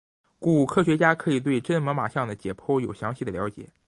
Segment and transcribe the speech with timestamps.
[0.39, 3.69] 故科学家可以对真猛玛象的解剖有详细的了解。